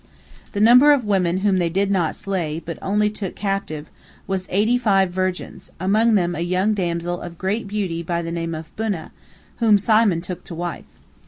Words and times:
The 0.53 0.59
number 0.59 0.93
of 0.93 1.05
women 1.05 1.41
whom 1.41 1.59
they 1.59 1.69
did 1.69 1.91
not 1.91 2.15
slay, 2.15 2.59
but 2.65 2.79
only 2.81 3.07
took 3.07 3.35
captive, 3.35 3.87
was 4.25 4.47
eighty 4.49 4.75
five 4.75 5.11
virgins, 5.11 5.71
among 5.79 6.15
them 6.15 6.33
a 6.33 6.39
young 6.39 6.73
damsel 6.73 7.21
of 7.21 7.37
great 7.37 7.67
beauty 7.67 8.01
by 8.01 8.23
the 8.23 8.31
name 8.31 8.55
of 8.55 8.75
Bunah, 8.75 9.11
whom 9.57 9.77
Simon 9.77 10.19
took 10.19 10.43
to 10.45 10.55
wife. 10.55 10.85